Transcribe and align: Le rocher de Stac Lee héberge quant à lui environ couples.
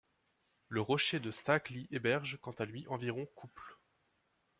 Le 0.67 0.81
rocher 0.81 1.19
de 1.19 1.29
Stac 1.29 1.69
Lee 1.69 1.87
héberge 1.91 2.39
quant 2.41 2.53
à 2.53 2.65
lui 2.65 2.87
environ 2.89 3.27
couples. 3.35 3.77